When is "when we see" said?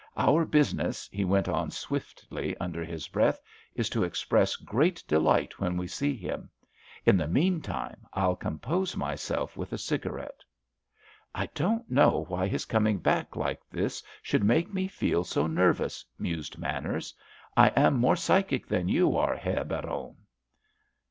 5.59-6.15